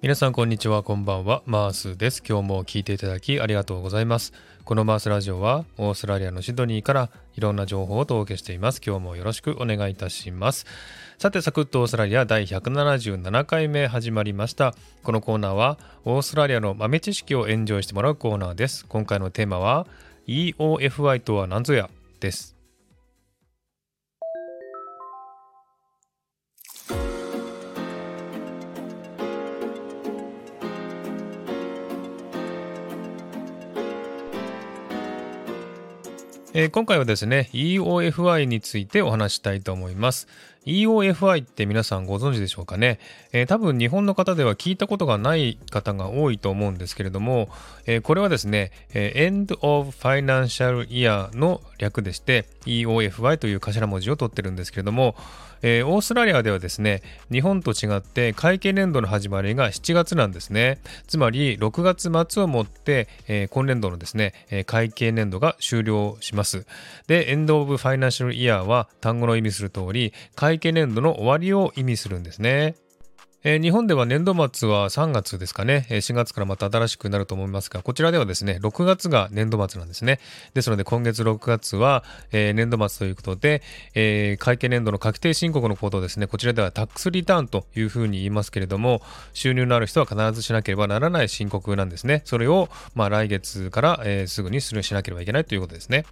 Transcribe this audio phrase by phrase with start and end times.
[0.00, 1.42] 皆さんこんにちはこんばんは。
[1.44, 2.22] マースです。
[2.24, 4.32] 今日も聞いていただきありがとうございます。
[4.64, 8.80] このマースラジオはオーストラリアのシドニーからいろんな情報をお届けしています。
[8.80, 10.66] 今日もよろしくお願いいたします。
[11.18, 14.72] さてサクッとオーストラリア第177回目始まりました。
[15.02, 18.86] このコーナーはオーストラリアの豆知識をエンジョイしてもらうコーナーです。
[18.86, 19.88] 今回のテーマは
[20.28, 21.90] EOFI とは何ぞや？
[22.20, 22.57] です。
[36.54, 40.28] えー、今回はですね EOFI についてお話したいと思います。
[40.66, 42.98] EOFI って皆さんご存知でしょうかね、
[43.32, 47.48] えー、多分日本の方では聞いたことがない方が多いと思うんですけれども、
[47.86, 55.14] えー、これはですね、えー、End of Financial Year の略でして EOFI という頭文字を取ってるんですけれども、
[55.62, 60.78] えー、オーストラリアではですね日本と違って会計年度の始まりが7月なんですね。
[61.06, 66.66] つまり6月末をもって、えー、今年度のですね、えー、会計年度が終了します。
[67.06, 72.74] で End of Financial Year は単語の意味する通り会会計年度の終わりを意味するんですね
[73.44, 80.18] えー、日本では年度末は3月ですかねえ、4月からまた新しくなると思いますが、こちらではですね、6月が年度末なんですね。
[80.54, 83.62] ですので、今月6月は、えー、年度末ということで、
[83.94, 89.02] えー、会計年度の確定申告のことをですね、こちらではタックスリターンというふうに言いますけれども、
[89.34, 92.22] 収入のある人は必ずしなければならない申告なんですね。
[92.24, 96.06] それを、まあ、来月から、えすぐにするしなければいけないということですね。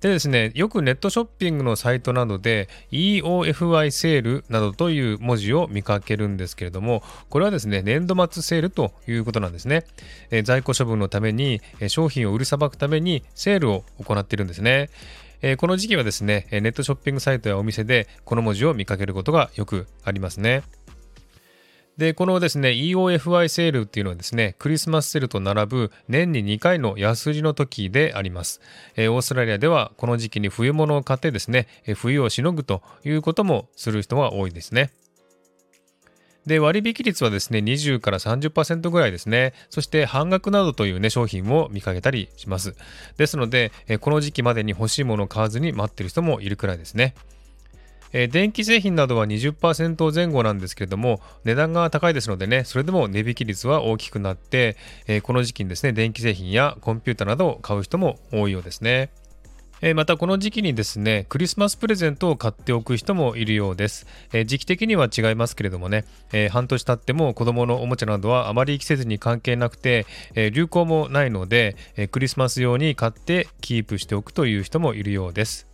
[0.00, 9.84] でですね、よくネットショッピングのサイトなどで EOFI セールなどという文字を見かけるんですけれども、これはですね、年度末セールということなんですね。
[10.30, 14.88] え在庫処分のために、商品を売りさばくためにセールを行っているんですね。
[15.42, 20.62] えこの時期はですね、ネットショッピングサイトやお店でこの文字を見かけることがよくありますね。
[22.00, 28.62] で、このですね、EOFI セールっていうのはですね、クリスマスセールと並ぶ年に2回の安売りの時であります。
[28.96, 34.92] えー、オーストラリアではこの時期に冬物を買ってですね、え冬をしのぐということもする人が多いですね。
[36.46, 39.52] で、割引率はですね、20から30%ぐらいですね。
[39.68, 42.76] そして半額などというね、商品を見かけたりします。
[43.18, 47.14] ですので、この時期までに欲しいものを買わずに待ってる人もいるくらいですね。
[48.12, 54.76] えー、電気製品などは20%前後なんですけれども、値段が高いですのでね、それでも値引き率は大きくなって、
[55.06, 59.10] えー、この時期にですね、電気製品やコンピュータなどを買う人も多いようですね。
[59.94, 64.06] またこの時期にですね、クリスマスプレゼントを買っておく人もいるようです。
[64.44, 66.04] 時期的には違いますけれどもね、
[66.50, 70.04] 半年経っても子供のおもちゃなどはあまり季節に関係なくて、
[70.52, 71.76] 流行もないので、
[72.10, 75.69] クリスマス用に買ってキープしておくという人もいるようです。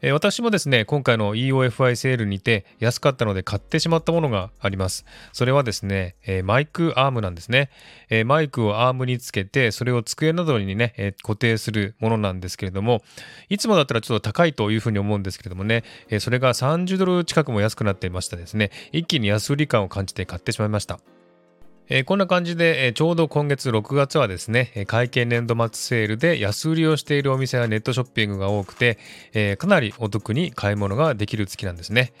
[0.00, 5.04] え、私もですね、今回の EOFI セールにて安かったので買ってしまったものがあります。
[5.32, 7.70] それはですね、え、マイクアームなんですね、
[8.08, 13.02] え、マイクをアームにつけて、それを机などにね、え固定するものなんですけれども、
[13.48, 21.00] いつもだったらちょっと高いというふうに思うんですけれどもね、えそれが30ドル近くも安くなっていましたですね、一気に安売り感を感じて買ってしまいました。
[21.90, 28.98] えー、こんな感じで、えー、ちょうど今月6月はですね、会計年度末セールで安売りをしているお店やネットショッピングが多くて、
[29.32, 32.12] えー、かなりお得に買い物ができる月なんですね。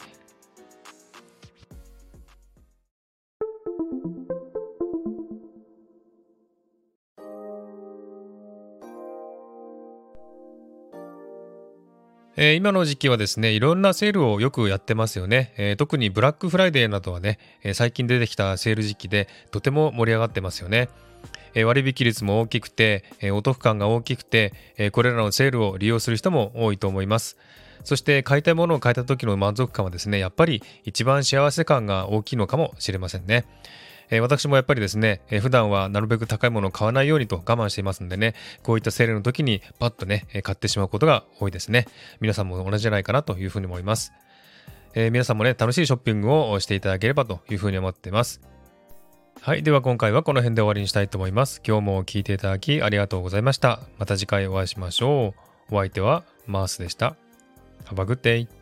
[12.40, 15.52] えー、今の時期はですね、いろんなセールをよくやってますよね。
[15.56, 20.88] えー、特にブラックフライデーなどはね、えー、最近出てきたセール時期でとても盛り上がってますよね。
[21.54, 27.36] え割引率も大きくて、えお得感が大きくて、えこれらのセールを利用する人も多いと思います。
[27.82, 33.46] そして買いたいものを買えた時の満足感はですね、やっぱり一番幸せ感が大きいのかもしれませんね。
[34.10, 41.86] え、私もやっぱりですね、え、普段はなるべく高いものを買わないようにと我慢していますんでね、こういったセールの時にパッとね、買ってしまうことが多いですね。
[42.20, 44.12] 皆さんも同じじゃないかなというふうに思います。
[44.94, 48.40] えー、皆さんもね、楽しいショッピングをしていただければというふうに思っています。
[49.40, 49.62] はい。
[49.62, 51.62] では今回はこの辺で終わりにしたいと思います。
[51.66, 53.80] 今日も聴いていただきありがとうございました。
[53.98, 55.34] また次回お会いしましょ
[55.70, 55.74] う。
[55.74, 57.14] お相手はマースでした。
[57.86, 58.57] Have a good day.